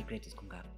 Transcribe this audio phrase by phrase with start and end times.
[0.00, 0.70] Secretos con Gabo.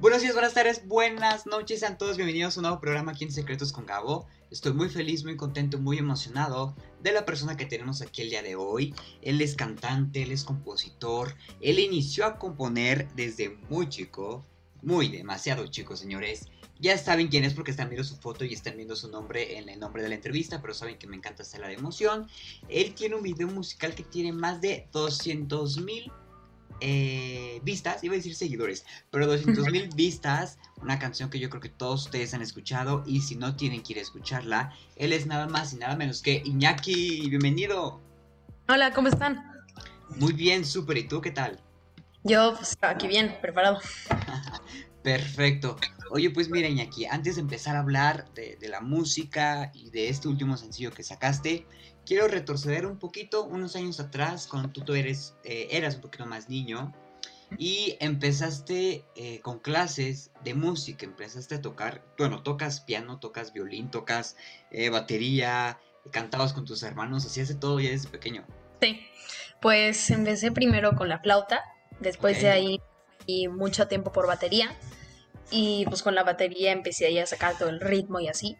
[0.00, 3.32] Buenos días, buenas tardes, buenas noches, sean todos bienvenidos a un nuevo programa aquí en
[3.32, 4.26] Secretos con Gabo.
[4.50, 8.42] Estoy muy feliz, muy contento, muy emocionado de la persona que tenemos aquí el día
[8.42, 8.94] de hoy.
[9.22, 14.44] Él es cantante, él es compositor, él inició a componer desde muy chico,
[14.82, 16.48] muy demasiado chico, señores.
[16.80, 19.70] Ya saben quién es porque están viendo su foto y están viendo su nombre en
[19.70, 22.28] el nombre de la entrevista, pero saben que me encanta hacer la emoción.
[22.68, 26.12] Él tiene un video musical que tiene más de 200 mil
[26.80, 31.60] eh, vistas, iba a decir seguidores, pero 200 mil vistas, una canción que yo creo
[31.60, 35.26] que todos ustedes han escuchado y si no tienen que ir a escucharla, él es
[35.26, 38.00] nada más y nada menos que Iñaki, bienvenido.
[38.68, 39.44] Hola, ¿cómo están?
[40.16, 41.60] Muy bien, súper, ¿y tú qué tal?
[42.24, 43.80] Yo, pues, aquí bien, preparado.
[45.02, 45.76] Perfecto.
[46.10, 50.08] Oye, pues mira, Iñaki, antes de empezar a hablar de, de, la música y de
[50.08, 51.66] este último sencillo que sacaste,
[52.08, 56.48] quiero retroceder un poquito, unos años atrás, cuando tú, eres, eh, eras un poquito más
[56.48, 56.94] niño
[57.58, 63.90] y empezaste eh, con clases de música, empezaste a tocar, bueno, tocas piano, tocas violín,
[63.90, 64.36] tocas
[64.70, 65.78] eh, batería,
[66.10, 68.46] cantabas con tus hermanos, hacías de todo ya desde pequeño.
[68.80, 69.02] Sí,
[69.60, 71.62] pues empecé primero con la flauta,
[72.00, 72.44] después okay.
[72.44, 72.80] de ahí
[73.26, 74.74] y mucho tiempo por batería
[75.50, 78.56] y pues con la batería empecé ahí a sacar todo el ritmo y así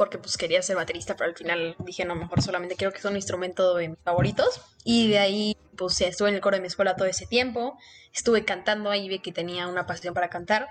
[0.00, 3.10] porque pues quería ser baterista, pero al final dije, no, mejor solamente quiero que sea
[3.10, 4.62] un instrumento de mis favoritos.
[4.82, 7.76] Y de ahí, pues estuve en el coro de mi escuela todo ese tiempo,
[8.10, 10.68] estuve cantando ahí, vi que tenía una pasión para cantar.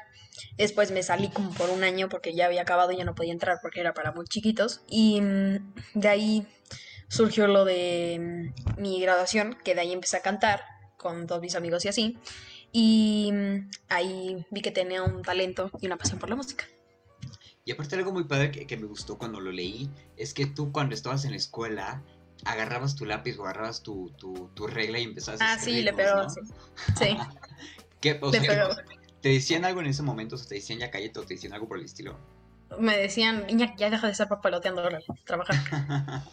[0.58, 3.32] Después me salí como por un año porque ya había acabado y ya no podía
[3.32, 4.82] entrar porque era para muy chiquitos.
[4.88, 6.48] Y mm, de ahí
[7.08, 10.64] surgió lo de mm, mi graduación, que de ahí empecé a cantar
[10.98, 12.18] con todos mis amigos y así.
[12.72, 16.66] Y mm, ahí vi que tenía un talento y una pasión por la música.
[17.70, 20.72] Y aparte algo muy padre que, que, me gustó cuando lo leí es que tú
[20.72, 22.02] cuando estabas en la escuela
[22.44, 25.94] agarrabas tu lápiz o agarrabas tu, tu, tu regla y empezabas ah, a sí, le
[25.94, 26.30] pegó, ¿no?
[26.32, 26.42] sí.
[26.98, 27.16] sí.
[28.02, 28.76] ¿Qué, o sea.
[29.22, 30.34] ¿Te decían algo en ese momento?
[30.34, 32.18] O sea, ¿Te decían ya cállate o te decían algo por el estilo?
[32.80, 35.56] Me decían, niña, ya deja de estar papaloteando, órale, trabajar.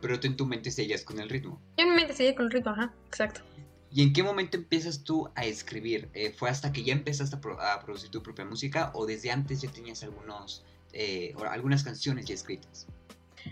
[0.00, 1.60] Pero tú en tu mente seguías con el ritmo.
[1.76, 3.42] Yo en mi mente seguía con el ritmo, ajá, exacto.
[3.94, 6.08] ¿Y en qué momento empiezas tú a escribir?
[6.14, 9.30] Eh, ¿Fue hasta que ya empezaste a, pro a, producir tu propia música o desde
[9.30, 12.86] antes ya tenías algunos, eh, algunas canciones ya escritas?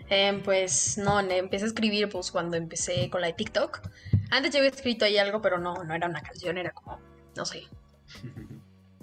[0.09, 3.83] Eh, pues no, empecé a escribir pues cuando empecé con la de TikTok.
[4.31, 6.99] Antes yo había escrito ahí algo, pero no, no era una canción, era como,
[7.37, 7.65] no sé.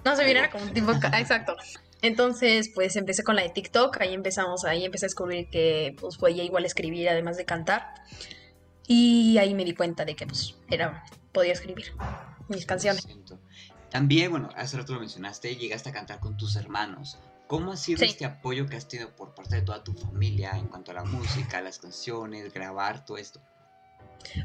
[0.03, 1.55] No sé bien, era como un tipo, exacto.
[2.01, 6.17] Entonces, pues empecé con la de TikTok, ahí empezamos, ahí empecé a descubrir que pues
[6.17, 7.93] podía igual escribir además de cantar.
[8.87, 11.03] Y ahí me di cuenta de que pues era
[11.37, 11.93] podía escribir
[12.47, 13.07] mis canciones.
[13.91, 17.19] También, bueno, hace rato lo mencionaste, llegaste a cantar con tus hermanos.
[17.45, 18.05] ¿Cómo ha sido sí.
[18.05, 21.03] este apoyo que has tenido por parte de toda tu familia en cuanto a la
[21.03, 23.39] música, las canciones, grabar, todo esto?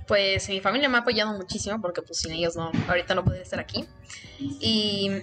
[0.07, 3.43] Pues mi familia me ha apoyado muchísimo porque pues sin ellos no, ahorita no podría
[3.43, 3.87] estar aquí.
[4.39, 5.23] Y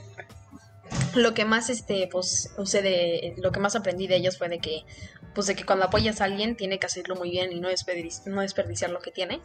[1.14, 4.86] lo que más este pues sucede, lo que más aprendí de ellos fue de que
[5.34, 8.28] pues de que cuando apoyas a alguien tiene que hacerlo muy bien y no desperdiciar,
[8.28, 9.42] no desperdiciar lo que tiene.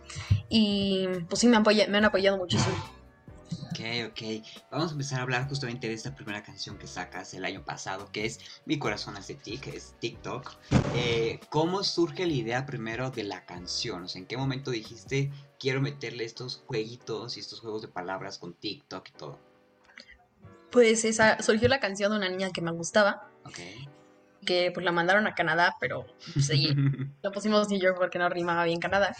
[0.48, 2.74] Y pues sí me, apoya, me han apoyado muchísimo.
[3.70, 3.80] Ok,
[4.10, 4.46] ok.
[4.70, 8.10] Vamos a empezar a hablar justamente de esta primera canción que sacas el año pasado,
[8.12, 10.52] que es Mi corazón hace tic, es TikTok.
[10.94, 14.04] Eh, ¿Cómo surge la idea primero de la canción?
[14.04, 18.38] O sea, ¿en qué momento dijiste quiero meterle estos jueguitos y estos juegos de palabras
[18.38, 19.38] con TikTok y todo?
[20.70, 23.28] Pues esa surgió la canción de una niña que me gustaba.
[23.44, 23.88] Okay
[24.44, 26.74] que pues la mandaron a Canadá, pero pues ahí
[27.22, 29.14] lo pusimos New York porque no rimaba bien Canadá.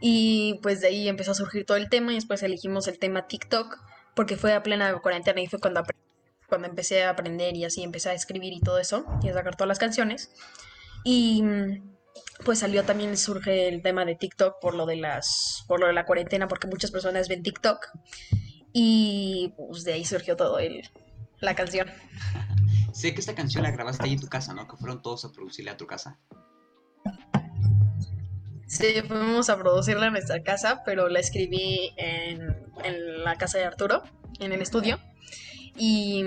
[0.00, 3.26] Y pues de ahí empezó a surgir todo el tema y después elegimos el tema
[3.26, 3.78] TikTok
[4.14, 5.82] porque fue a plena cuarentena y fue cuando,
[6.48, 9.56] cuando empecé a aprender y así empecé a escribir y todo eso y a sacar
[9.56, 10.30] todas las canciones.
[11.04, 11.42] Y
[12.44, 15.92] pues salió también surge el tema de TikTok por lo de las por lo de
[15.92, 17.86] la cuarentena porque muchas personas ven TikTok
[18.72, 20.82] y pues de ahí surgió todo el
[21.40, 21.88] la canción.
[22.94, 24.68] Sé que esta canción la grabaste ahí en tu casa, ¿no?
[24.68, 26.20] Que fueron todos a producirla a tu casa.
[28.68, 33.64] Sí, fuimos a producirla en nuestra casa, pero la escribí en, en la casa de
[33.64, 34.04] Arturo,
[34.38, 35.00] en el estudio.
[35.76, 36.22] Y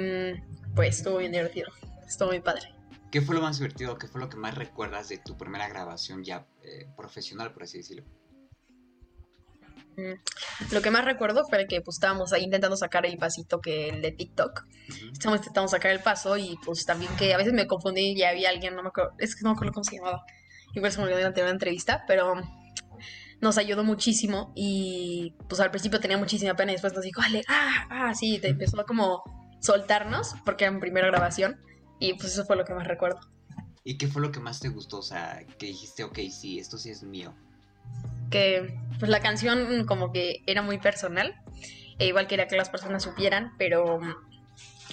[0.75, 1.69] pues estuvo bien divertido,
[2.05, 2.75] estuvo muy padre.
[3.11, 3.97] ¿Qué fue lo más divertido?
[3.97, 7.77] ¿Qué fue lo que más recuerdas de tu primera grabación ya eh, profesional, por así
[7.77, 8.03] decirlo?
[10.71, 14.01] Lo que más recuerdo fue que pues estábamos ahí intentando sacar el pasito que el
[14.01, 14.63] de TikTok.
[14.63, 15.11] Uh -huh.
[15.11, 18.49] Estábamos intentando sacar el paso y pues también que a veces me confundí y había
[18.49, 20.23] alguien, no me acuerdo, es que no me acuerdo cómo se llamaba.
[20.75, 22.35] Igual se me olvidó la anterior entrevista, pero
[23.41, 27.43] nos ayudó muchísimo y pues al principio tenía muchísima pena y después nos dijo, vale,
[27.47, 29.23] ah, ah, sí, te empezó a como
[29.61, 31.59] soltarnos porque era mi primera grabación
[31.99, 33.19] y pues eso fue lo que más recuerdo.
[33.83, 34.99] ¿Y qué fue lo que más te gustó?
[34.99, 37.33] O sea, que dijiste, ok, sí, esto sí es mío
[38.29, 41.35] que pues la canción como que era muy personal
[41.99, 43.99] E igual quería que las personas supieran, pero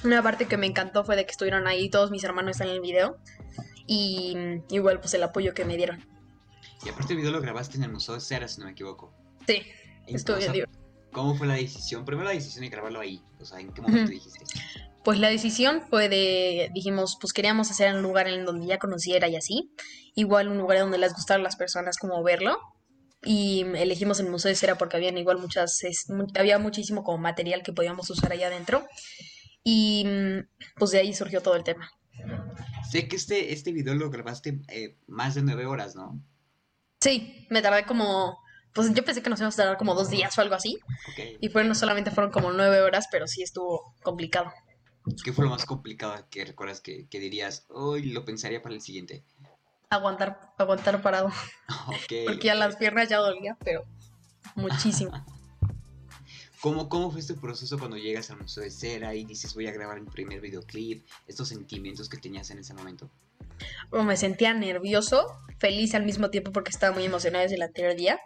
[0.05, 2.81] una parte que me encantó fue de que estuvieron ahí todos mis hermanos en el
[2.81, 3.19] video
[3.87, 4.37] y
[4.71, 6.07] igual pues el apoyo que me dieron.
[6.85, 9.13] Y aparte el video lo grabaste en el Museo de Cera, si no me equivoco.
[9.47, 9.63] Sí,
[10.07, 10.67] estuvo bien
[11.13, 12.05] ¿Cómo fue la decisión?
[12.05, 14.41] Primero la decisión de grabarlo ahí, o sea, ¿en qué momento dijiste?
[15.05, 19.29] Pues la decisión fue de, dijimos, pues queríamos hacer un lugar en donde ya conociera
[19.29, 19.71] y así.
[20.15, 22.59] Igual un lugar donde les gustara a las personas como verlo.
[23.25, 25.81] Y elegimos el Museo de Cera porque habían igual muchas,
[26.39, 28.87] había muchísimo como material que podíamos usar allá adentro.
[29.63, 30.07] Y
[30.77, 31.91] pues de ahí surgió todo el tema.
[32.91, 36.23] Sé que este, este video lo grabaste eh, más de nueve horas, ¿no?
[37.01, 38.39] Sí, me tardé como
[38.75, 40.79] pues yo pensé que nos íbamos a tardar como dos días o algo así.
[41.41, 44.53] Y fue, no solamente fueron como nueve horas, pero sí estuvo complicado.
[45.23, 49.25] ¿Qué fue lo más complicado que recuerdas que, dirías, hoy lo pensaría para el siguiente?
[49.91, 51.31] Aguantar, aguantar parado.
[52.27, 53.85] Porque a las piernas ya dolía, pero
[54.55, 55.13] muchísimo.
[56.61, 59.73] ¿Cómo, ¿Cómo fue este proceso cuando llegas al Museo de Cera y dices voy a
[59.73, 61.07] grabar mi primer videoclip?
[61.29, 63.11] Estos sentimientos que tenías en ese momento.
[63.91, 65.27] Bueno, me sentía nervioso,
[65.59, 68.19] feliz al mismo tiempo porque estaba muy emocionada desde el anterior día.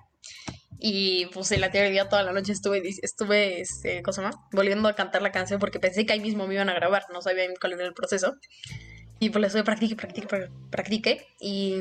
[0.79, 5.23] Y pues en la teoría toda la noche estuve, estuve este, cosa volviendo a cantar
[5.23, 7.87] la canción porque pensé que ahí mismo me iban a grabar, no sabía cuál era
[7.87, 8.35] el proceso.
[9.21, 11.27] Y pues le estuve practique, practique, practique.
[11.41, 11.81] Y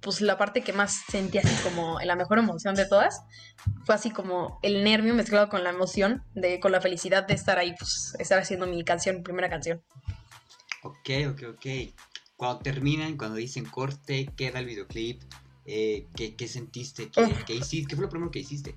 [0.00, 3.22] pues la parte que más sentí así como la mejor emoción de todas
[3.84, 7.58] fue así como el nervio mezclado con la emoción, de, con la felicidad de estar
[7.58, 9.82] ahí, pues estar haciendo mi canción, primera canción.
[10.82, 11.66] Ok, ok, ok.
[12.36, 15.22] Cuando terminan, cuando dicen corte, queda el videoclip,
[15.66, 17.10] eh, ¿qué, sentiste?
[17.10, 17.88] ¿Qué, hiciste?
[17.88, 18.74] ¿Qué fue lo primero que hiciste?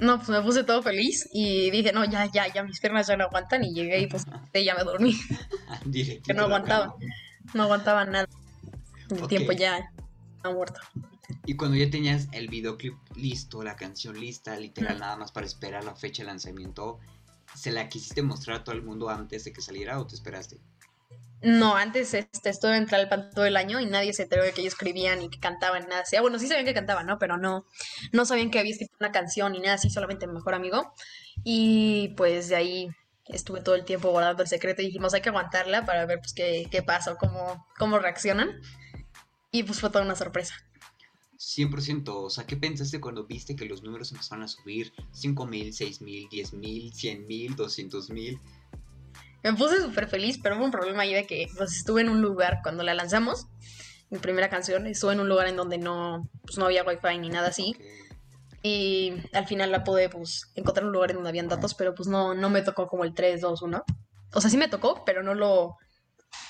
[0.00, 3.16] No, pues me puse todo feliz y dije, no, ya, ya, ya, mis piernas ya
[3.16, 5.14] no aguantan y llegué y pues ya me dormí.
[6.24, 6.94] que no aguantaba,
[7.54, 8.28] no aguantaba nada.
[9.10, 9.90] El tiempo ya
[10.42, 10.80] ha muerto.
[11.46, 15.84] Y cuando ya tenías el videoclip listo, la canción lista, literal, nada más para esperar
[15.84, 16.98] la fecha de lanzamiento,
[17.54, 20.58] ¿se la quisiste mostrar a todo el mundo antes de que saliera o te esperaste?
[21.40, 24.60] No, antes este, estuve en Tlalpan todo el año y nadie se enteró de que
[24.60, 26.18] ellos escribían y que cantaban nada así.
[26.18, 27.18] Bueno, sí sabían que cantaban, ¿no?
[27.18, 27.64] Pero no,
[28.12, 30.92] no sabían que había escrito una canción ni nada así, solamente mi mejor amigo.
[31.44, 32.88] Y pues de ahí
[33.26, 36.32] estuve todo el tiempo guardando el secreto y dijimos, hay que aguantarla para ver pues
[36.32, 38.60] qué, qué pasa cómo, cómo reaccionan.
[39.52, 40.54] Y pues fue toda una sorpresa.
[41.38, 44.92] 100%, o sea, ¿qué pensaste cuando viste que los números empezaron a subir?
[45.14, 48.40] 5.000, 6.000, 10.000, 100.000, 200.000
[49.42, 52.20] me puse súper feliz, pero hubo un problema ahí de que pues, estuve en un
[52.20, 53.46] lugar cuando la lanzamos,
[54.10, 57.28] mi primera canción, estuve en un lugar en donde no, pues, no había wifi ni
[57.28, 57.76] nada así.
[58.62, 62.08] Y al final la pude pues, encontrar un lugar en donde habían datos, pero pues
[62.08, 63.84] no, no me tocó como el 3, 2, 1.
[64.34, 65.76] O sea, sí me tocó, pero no lo...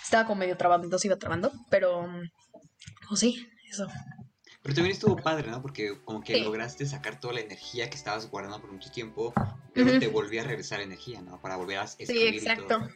[0.03, 2.09] Estaba como medio trabando, entonces iba trabando, pero...
[3.09, 3.87] Pues sí, eso.
[4.63, 5.63] Pero también estuvo padre, ¿no?
[5.63, 9.33] Porque como que lograste sacar toda la energía que estabas guardando por mucho tiempo,
[9.85, 11.41] pero te volvía a regresar energía, ¿no?
[11.41, 12.17] Para volver a escribir.
[12.17, 12.89] Sí, exacto.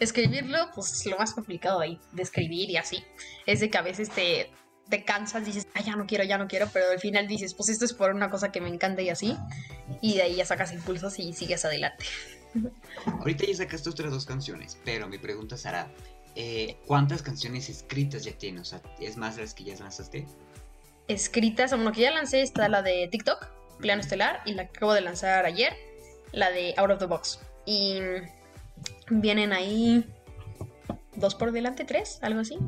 [0.00, 3.04] Escribirlo, pues es lo más complicado ahí, de escribir y así.
[3.44, 4.50] Es de que a veces te,
[4.88, 7.68] te cansas, dices, ah, ya no quiero, ya no quiero, pero al final dices, pues
[7.68, 9.36] esto es por una cosa que me encanta y así.
[10.00, 12.06] Y de ahí ya sacas impulsos y sigues adelante.
[13.06, 15.92] Ahorita ya sacaste otras dos canciones, pero mi pregunta será,
[16.34, 18.62] eh, ¿cuántas canciones escritas ya tienes?
[18.62, 20.26] O sea, ¿es más de las que ya lanzaste?
[21.08, 24.94] escritas, bueno, que ya lancé está la de TikTok, Plano Estelar, y la que acabo
[24.94, 25.74] de lanzar ayer,
[26.32, 27.40] la de Out of the Box.
[27.64, 28.00] Y
[29.10, 30.04] vienen ahí
[31.16, 32.58] dos por delante, tres, algo así.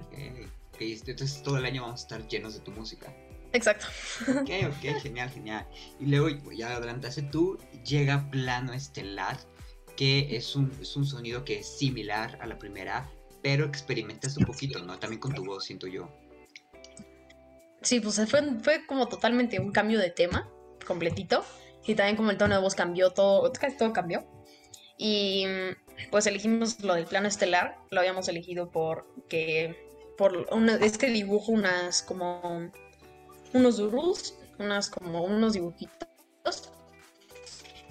[0.80, 3.12] Entonces todo el año vamos a estar llenos de tu música.
[3.52, 3.86] Exacto.
[4.28, 5.66] Ok, ok, genial, genial.
[5.98, 9.38] Y luego, ya adelantaste tú, llega Plano Estelar,
[9.96, 13.10] que es un, es un sonido que es similar a la primera,
[13.42, 14.98] pero experimentas un poquito, ¿no?
[14.98, 16.10] También con tu voz, siento yo.
[17.82, 20.48] Sí, pues fue, fue como totalmente un cambio de tema,
[20.88, 21.44] completito.
[21.86, 24.24] Y también como el tono de voz cambió, todo, casi todo cambió.
[24.98, 25.46] Y
[26.10, 29.76] pues elegimos lo del plano estelar, lo habíamos elegido porque
[30.18, 32.72] por una, es dibujo unas como
[33.52, 36.08] unos doodles, unas como unos dibujitos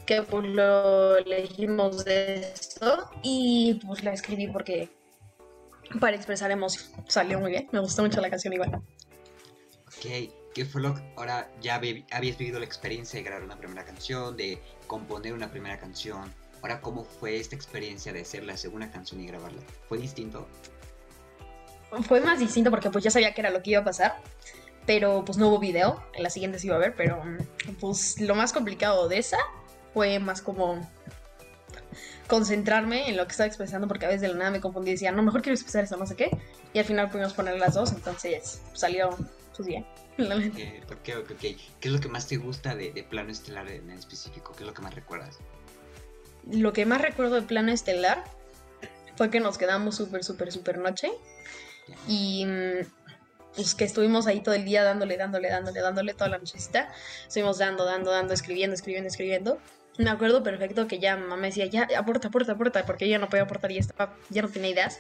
[0.08, 4.90] que pues lo elegimos de esto y pues la escribí porque
[6.00, 8.82] para expresar emoción salió muy bien, me gustó mucho la canción igual.
[9.86, 13.86] Ok, ¿qué fue lo que ahora ya habías vivido la experiencia de grabar una primera
[13.86, 16.34] canción, de componer una primera canción?
[16.64, 19.62] Ahora, ¿cómo fue esta experiencia de hacer la segunda canción y grabarla?
[19.88, 20.48] ¿Fue distinto?
[22.08, 24.16] Fue más distinto porque pues ya sabía que era lo que iba a pasar,
[24.88, 27.22] pero pues no hubo video, en la siguiente sí iba a haber, pero
[27.80, 29.38] pues lo más complicado de esa
[29.94, 30.90] fue más como
[32.28, 34.94] concentrarme en lo que estaba expresando porque a veces de la nada me confundí y
[34.94, 36.36] decía, no, mejor quiero expresar eso, no sé qué,
[36.74, 39.16] y al final pudimos poner las dos, entonces salió
[39.58, 39.86] pues bien.
[40.90, 41.40] Ok, ok, ok.
[41.40, 44.54] ¿Qué es lo que más te gusta de, de Plano Estelar en específico?
[44.54, 45.38] ¿Qué es lo que más recuerdas?
[46.52, 48.24] Lo que más recuerdo de Plano Estelar
[49.16, 51.12] fue que nos quedamos súper, súper, súper noche.
[52.08, 52.86] Y mm,
[53.56, 56.92] pues que estuvimos ahí todo el día dándole, dándole, dándole, dándole toda la nochecita.
[57.28, 59.60] Estuvimos dando, dando, dando, escribiendo, escribiendo, escribiendo.
[59.98, 63.30] Me acuerdo perfecto que ya mamá me decía, ya, aporta, aporta, aporta, porque ella no
[63.30, 65.00] podía aportar y estaba, ya no tenía ideas.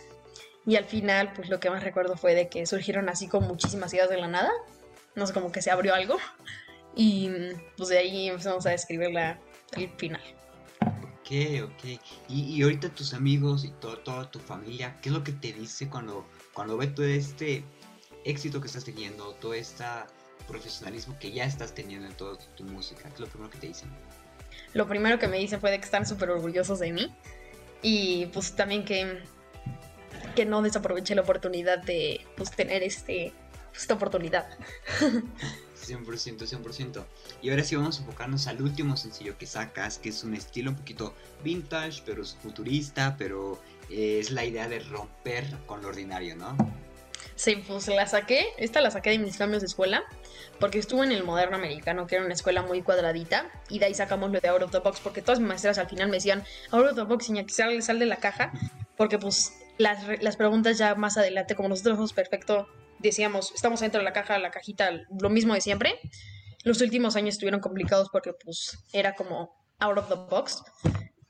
[0.68, 3.94] Y al final, pues lo que más recuerdo fue de que surgieron así con muchísimas
[3.94, 4.52] ideas de la nada.
[5.16, 6.18] No sé, como que se abrió algo.
[6.94, 7.30] Y
[7.78, 9.40] pues de ahí empezamos a describir la,
[9.78, 10.22] el final.
[10.82, 12.02] Ok, ok.
[12.28, 15.88] Y, ahorita tus amigos y todo, toda tu familia, ¿qué es lo que te dice
[15.88, 17.64] cuando, cuando ve todo este
[18.26, 19.86] éxito que estás teniendo, todo este
[20.50, 23.04] profesionalismo que ya estás teniendo en toda tu música?
[23.04, 23.90] ¿Qué es lo primero que te dicen?
[24.74, 27.16] Lo primero que me dicen fue de que están súper orgullosos de mí
[27.82, 29.22] y pues también que,
[30.38, 33.34] que no desaproveche la oportunidad de pues, tener este,
[33.76, 34.48] esta oportunidad.
[35.02, 37.06] 100%, 100%.
[37.42, 40.70] Y ahora sí vamos a enfocarnos al último sencillo que sacas, que es un estilo
[40.70, 45.88] un poquito vintage, pero es futurista, pero eh, es la idea de romper con lo
[45.88, 46.56] ordinario, ¿no?
[47.34, 50.04] Sí, pues la saqué, esta la saqué de mis cambios de escuela,
[50.60, 53.96] porque estuve en el moderno americano, que era una escuela muy cuadradita, y de ahí
[53.96, 56.44] sacamos lo de Out of the Box, porque todas mis maestras al final me decían,
[56.72, 58.52] Out of the Box, que sal, sal de la caja,
[58.96, 62.68] porque pues las, las preguntas ya más adelante, como nosotros somos perfecto,
[63.00, 66.00] decíamos, estamos dentro de la caja, la cajita, lo mismo de siempre.
[66.64, 70.64] Los últimos años estuvieron complicados porque pues era como out of the box.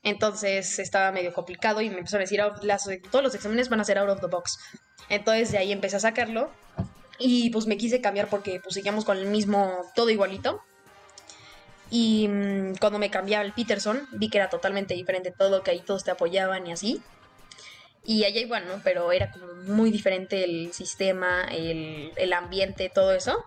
[0.02, 3.84] Entonces estaba medio complicado y me empezaron a decir, las, todos los exámenes van a
[3.84, 4.58] ser out of the box.
[5.08, 6.50] Entonces de ahí empecé a sacarlo
[7.18, 10.62] y pues me quise cambiar porque pues seguíamos con el mismo, todo igualito.
[11.90, 15.80] Y mm, cuando me cambié al Peterson vi que era totalmente diferente todo, que ahí
[15.80, 17.02] todos te apoyaban y así.
[18.08, 18.80] Y allá igual, ¿no?
[18.82, 23.44] Pero era como muy diferente el sistema, el, el ambiente, todo eso.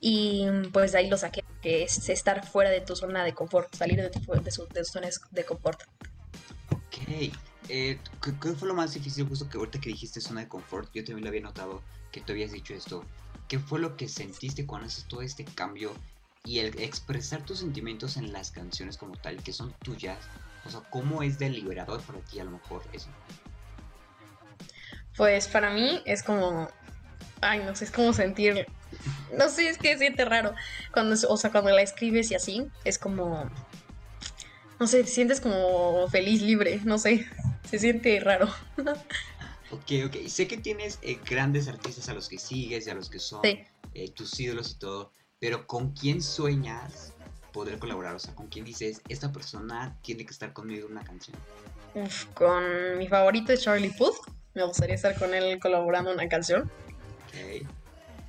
[0.00, 3.74] Y pues de ahí lo saqué, que es estar fuera de tu zona de confort,
[3.74, 5.82] salir de tu, de, su, de zona de confort.
[6.70, 7.32] Ok.
[7.68, 10.88] Eh, ¿qué, fue lo más difícil justo que ahorita que dijiste zona de confort?
[10.94, 13.04] Yo también lo había notado que tú habías dicho esto.
[13.48, 15.92] ¿Qué fue lo que sentiste cuando haces todo este cambio
[16.44, 20.18] y el expresar tus sentimientos en las canciones como tal, que son tuyas?
[20.66, 23.08] O sea, ¿cómo es de liberador para ti a lo mejor eso?
[25.16, 26.68] Pues para mí es como,
[27.40, 28.66] ay, no sé, es como sentir
[29.36, 30.54] no sé, es que se siente raro.
[30.92, 33.50] Cuando, o sea, cuando la escribes y así, es como.
[34.78, 37.26] No sé, te sientes como feliz, libre, no sé.
[37.68, 38.48] Se siente raro.
[39.70, 40.16] ok, ok.
[40.28, 43.40] Sé que tienes eh, grandes artistas a los que sigues y a los que son
[43.44, 45.12] eh, tus ídolos y todo.
[45.38, 47.13] Pero ¿con quién sueñas
[47.54, 48.16] poder colaborar?
[48.16, 51.36] O sea, ¿con quién dices, esta persona tiene que estar conmigo en una canción?
[51.94, 54.16] Uf, con mi favorito es Charlie Puth.
[54.54, 56.70] Me gustaría estar con él colaborando en una canción.
[57.28, 57.66] Ok.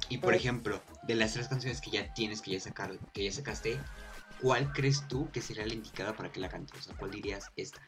[0.10, 3.32] Y por ejemplo, de las tres canciones que ya tienes, que ya, sacar, que ya
[3.32, 3.80] sacaste,
[4.40, 6.80] ¿cuál crees tú que sería la indicada para que la cantes?
[6.80, 7.82] O sea, ¿cuál dirías esta?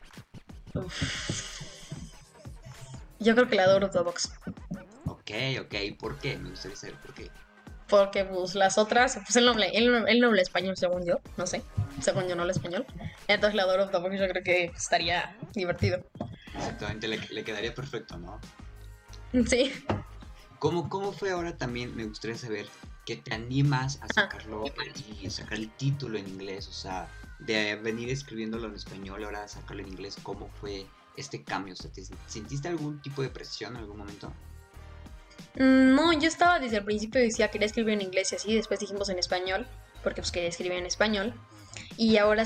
[3.20, 4.32] Yo creo que la adoro the Box.
[5.06, 5.76] Ok, ok.
[6.00, 6.38] ¿Por qué?
[6.38, 7.30] Me gustaría saber por qué.
[7.90, 11.48] Porque pues las otras, pues él no habla, él, no habla español según yo, no
[11.48, 11.64] sé,
[12.02, 12.86] según yo no habla español.
[13.28, 16.04] Entonces la adoro the Box yo creo que estaría divertido.
[16.56, 18.40] Exactamente, le, le quedaría perfecto, ¿no?
[19.48, 19.72] Sí.
[20.60, 21.96] ¿Cómo, ¿Cómo fue ahora también?
[21.96, 22.68] Me gustaría saber
[23.06, 24.66] que te animas a ah, sacarlo
[25.22, 27.08] y sacar el título en inglés, o sea,
[27.40, 31.74] de venir escribiéndolo en español, ahora sacarlo en inglés, ¿cómo fue este cambio?
[31.74, 31.90] O sea,
[32.26, 34.34] ¿sentiste algún tipo de presión en algún momento?
[35.58, 38.80] Mm, no, yo estaba desde el principio decía quería escribir en inglés y así, después
[38.80, 39.68] dijimos en español,
[40.04, 41.34] porque pues quería escribir en español.
[41.96, 42.44] Y ahora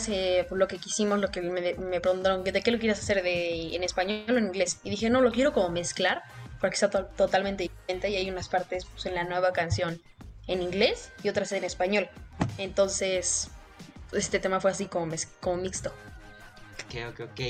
[0.52, 3.22] lo que quisimos, lo que me, me preguntaron, ¿de qué lo quieres hacer?
[3.22, 4.80] ¿De en español o en inglés?
[4.84, 6.24] Y dije, no, lo quiero como mezclar
[6.62, 10.02] porque está totalmente diferente y hay unas partes pues, en la nueva canción
[10.48, 12.10] en inglés y otras en español.
[12.58, 13.50] Entonces,
[14.14, 15.92] este tema fue así como, como mixto.
[16.86, 17.42] Ok, ok, ok.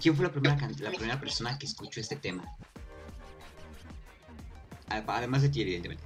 [0.00, 2.44] ¿Quién fue la primera, la primera persona que escuchó este tema?
[4.90, 6.02] Además de ti, evidentemente.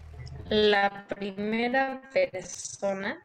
[0.51, 3.19] La primera persona.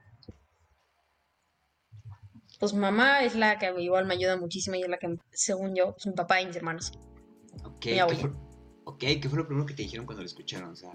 [2.59, 5.95] Pues mamá es la que igual me ayuda muchísimo y es la que, según yo,
[5.97, 6.91] es mi papá y mis hermanos.
[7.63, 7.85] Ok,
[8.89, 10.71] Ok, ¿qué fue lo primero que te dijeron cuando lo escucharon?
[10.71, 10.91] O sea...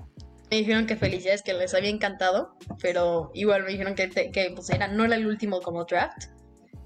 [0.51, 4.69] Me dijeron que felicidades, que les había encantado, pero igual me dijeron que, que pues
[4.71, 6.25] era, no era el último como draft,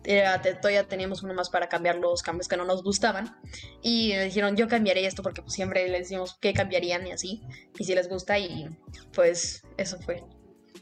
[0.08, 3.36] era, todavía teníamos uno más para cambiar los cambios que no nos gustaban.
[3.82, 7.42] Y me dijeron, yo cambiaré esto porque pues, siempre les decimos qué cambiarían y así.
[7.78, 8.68] Y si les gusta y
[9.12, 10.24] pues eso fue.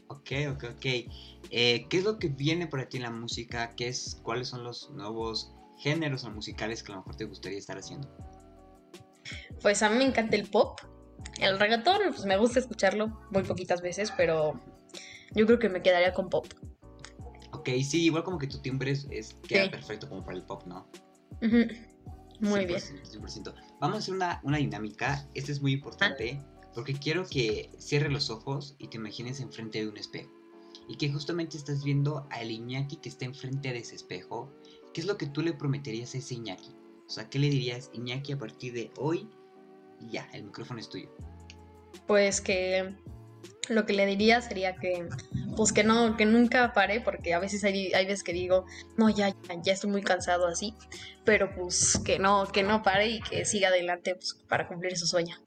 [0.07, 0.85] Ok, ok, ok.
[1.51, 3.75] Eh, ¿Qué es lo que viene para ti en la música?
[3.75, 7.57] ¿Qué es, ¿Cuáles son los nuevos géneros o musicales que a lo mejor te gustaría
[7.57, 8.09] estar haciendo?
[9.61, 10.79] Pues a mí me encanta el pop.
[11.41, 14.57] El reggaetón, pues me gusta escucharlo muy poquitas veces, pero
[15.33, 16.47] yo creo que me quedaría con pop.
[17.67, 20.87] Ok, sí, igual como que tu timbre es, queda perfecto como para el pop, ¿no?
[22.39, 22.81] Muy bien.
[23.81, 26.41] Vamos a hacer una, una dinámica, esta es muy importante,
[26.73, 30.31] porque quiero que cierres los ojos y te imagines enfrente de un espejo.
[30.87, 34.49] Y que justamente estás viendo al Iñaki que está enfrente de ese espejo.
[34.93, 36.73] ¿Qué es lo que tú le prometerías a ese Iñaki?
[37.05, 39.27] O sea, ¿qué le dirías, Iñaki, a partir de hoy?
[40.09, 41.09] Ya, el micrófono es tuyo.
[42.05, 42.95] Pues que
[43.69, 45.07] lo que le diría sería que
[45.55, 48.65] pues que no que nunca pare porque a veces hay, hay veces que digo
[48.97, 49.33] no ya,
[49.63, 50.75] ya, estoy muy cansado así
[51.25, 55.07] pero pues que no que no pare y que siga adelante pues, para cumplir su
[55.07, 55.37] sueño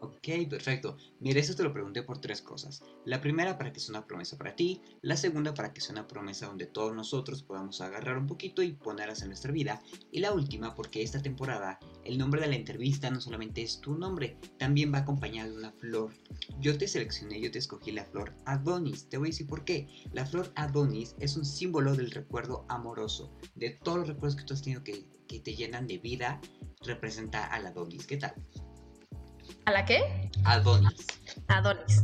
[0.00, 0.96] Ok, perfecto.
[1.20, 2.82] Mira, eso te lo pregunté por tres cosas.
[3.04, 6.06] La primera para que sea una promesa para ti, la segunda para que sea una
[6.06, 9.80] promesa donde todos nosotros podamos agarrar un poquito y ponerlas en nuestra vida,
[10.12, 13.94] y la última porque esta temporada el nombre de la entrevista no solamente es tu
[13.94, 16.12] nombre, también va acompañado de una flor.
[16.60, 19.08] Yo te seleccioné, yo te escogí la flor Adonis.
[19.08, 19.88] Te voy a decir por qué.
[20.12, 24.54] La flor Adonis es un símbolo del recuerdo amoroso, de todos los recuerdos que tú
[24.54, 26.40] has tenido que, que te llenan de vida,
[26.82, 28.06] representa al Adonis.
[28.06, 28.34] ¿Qué tal?
[29.64, 30.30] ¿A la qué?
[30.44, 31.06] Adonis.
[31.48, 32.02] Adonis.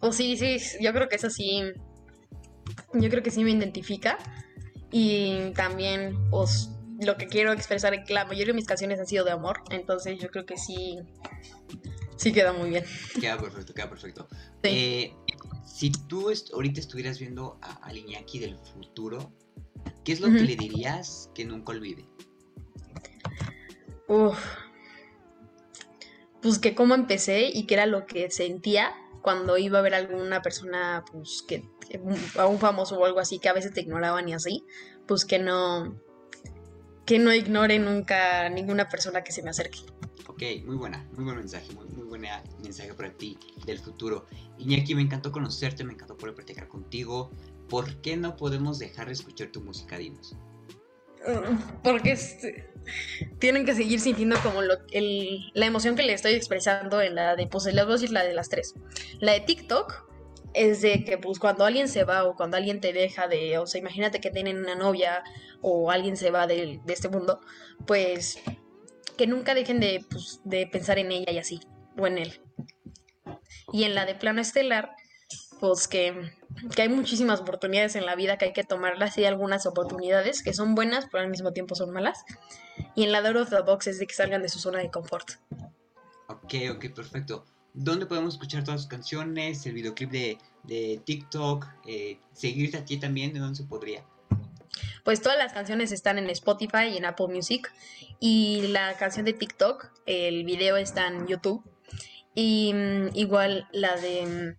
[0.00, 1.62] Pues sí, sí, yo creo que eso sí.
[2.94, 4.18] Yo creo que sí me identifica.
[4.92, 6.70] Y también, pues,
[7.00, 9.62] lo que quiero expresar es que la mayoría de mis canciones han sido de amor.
[9.70, 10.98] Entonces yo creo que sí.
[12.16, 12.84] Sí queda muy bien.
[13.20, 14.28] Queda perfecto, queda perfecto.
[14.62, 15.12] Eh,
[15.66, 19.32] si tú ahorita estuvieras viendo a, a Iñaki del futuro,
[20.04, 22.06] ¿qué es lo que le dirías que nunca olvide?
[24.08, 24.38] Uf
[26.46, 29.96] pues que cómo empecé y qué era lo que sentía cuando iba a ver a
[29.96, 31.68] alguna persona, pues que,
[32.38, 34.64] a un famoso o algo así, que a veces te ignoraban y así,
[35.08, 36.00] pues que no,
[37.04, 39.80] que no ignore nunca ninguna persona que se me acerque.
[40.28, 42.22] Ok, muy buena, muy buen mensaje, muy, muy buen
[42.62, 44.26] mensaje para ti del futuro.
[44.58, 47.32] Iñaki, me encantó conocerte, me encantó poder platicar contigo.
[47.68, 50.36] ¿Por qué no podemos dejar de escuchar tu música, dinos?
[51.82, 52.16] Porque
[53.38, 54.74] tienen que seguir sintiendo como lo,
[55.54, 58.34] la emoción que le estoy expresando en la de, pues les voy a la de
[58.34, 58.74] las tres.
[59.20, 60.06] La de TikTok
[60.54, 63.66] es de que pues cuando alguien se va o cuando alguien te deja de, o
[63.66, 65.22] sea, imagínate que tienen una novia
[65.60, 67.40] o alguien se va de, de este mundo,
[67.86, 68.38] pues
[69.16, 71.60] que nunca dejen de, pues, de pensar en ella y así,
[71.98, 72.40] o en él.
[73.72, 74.94] Y en la de plano estelar,
[75.60, 76.32] pues que,
[76.78, 80.52] hay muchísimas oportunidades en la vida que hay que tomarlas y hay algunas oportunidades que
[80.52, 82.24] son buenas pero al mismo tiempo son malas.
[82.94, 84.90] Y en la de of the Box es de que salgan de su zona de
[84.90, 85.32] confort.
[86.28, 87.44] Ok, ok, perfecto.
[87.74, 89.66] ¿Dónde podemos escuchar todas sus canciones?
[89.66, 94.04] El videoclip de, de TikTok, eh, seguirte a ti también, ¿de dónde se podría?
[95.04, 97.72] Pues todas las canciones están en Spotify y en Apple Music.
[98.18, 101.62] Y la canción de TikTok, el video está en YouTube.
[102.34, 104.56] Y mm, igual la de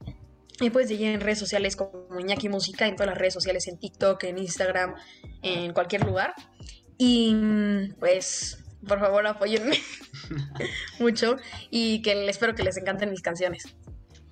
[0.59, 3.77] y puedes seguir en redes sociales como Iñaki Música, en todas las redes sociales, en
[3.77, 4.95] TikTok, en Instagram,
[5.41, 6.33] en cualquier lugar.
[6.97, 7.35] Y
[7.99, 9.77] pues, por favor, apóyenme
[10.99, 11.37] mucho
[11.69, 13.75] y que espero que les encanten mis canciones.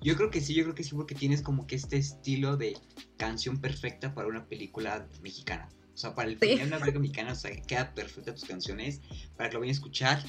[0.00, 2.76] Yo creo que sí, yo creo que sí, porque tienes como que este estilo de
[3.16, 5.68] canción perfecta para una película mexicana.
[5.96, 6.60] O sea, para el sí.
[6.62, 9.00] una película mexicana, o sea, queda perfecta tus canciones
[9.34, 10.22] para que lo vayan a escuchar.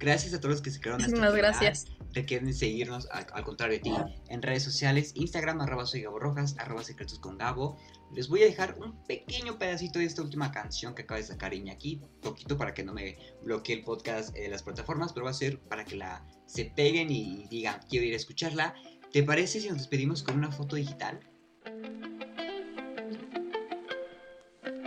[0.00, 3.82] Gracias a todos los que se quedaron hasta Muchas gracias requieren seguirnos, al, contrario de
[3.82, 3.92] ti,
[4.28, 7.78] en redes sociales, Instagram, arroba soy Gabo Rojas, arroba secretos con Gabo.
[8.12, 11.54] Les voy a dejar un pequeño pedacito de esta última canción que acaba de sacar
[11.54, 15.34] Iñaki, poquito para que no me bloquee el podcast de las plataformas, pero va a
[15.34, 18.74] ser para que la se peguen y digan, quiero ir a escucharla.
[19.12, 21.20] ¿Te parece si nos despedimos con una foto digital?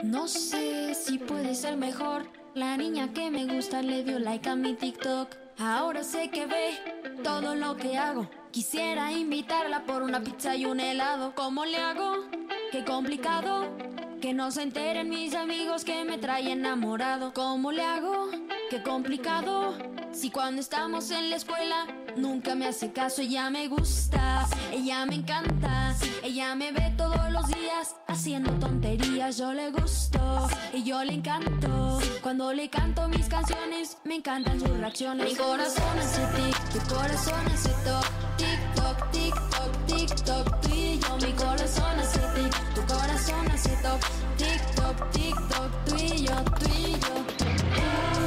[0.06, 2.28] No sé si puede ser mejor.
[2.54, 5.36] La niña que me gusta le dio like a mi TikTok.
[5.58, 6.78] Ahora sé que ve
[7.24, 8.30] todo lo que hago.
[8.52, 11.34] Quisiera invitarla por una pizza y un helado.
[11.34, 12.18] ¿Cómo le hago?
[12.72, 13.68] Qué complicado.
[14.22, 17.34] Que no se enteren mis amigos que me trae enamorado.
[17.34, 18.30] ¿Cómo le hago?
[18.70, 19.76] Qué complicado.
[20.12, 25.16] Si cuando estamos en la escuela nunca me hace caso, ella me gusta, ella me
[25.16, 31.14] encanta, ella me ve todos los días haciendo tonterías, yo le gusto y yo le
[31.14, 32.00] encanto.
[32.22, 35.32] Cuando le canto mis canciones, me encantan sus reacciones.
[35.32, 38.06] Mi corazón hace tic, tu corazón hace toc,
[38.38, 41.18] tic toc, tic toc, tic toc, tú y yo.
[41.18, 44.02] Mi corazón hace tic, tu corazón hace toc,
[44.38, 48.25] tic toc, tic toc, tú y yo, tú y yo.